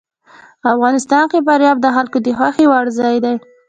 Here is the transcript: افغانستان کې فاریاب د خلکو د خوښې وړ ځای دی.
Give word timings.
افغانستان 0.73 1.23
کې 1.31 1.39
فاریاب 1.47 1.77
د 1.81 1.87
خلکو 1.95 2.17
د 2.25 2.27
خوښې 2.37 2.65
وړ 2.69 2.85
ځای 2.99 3.15
دی. 3.25 3.35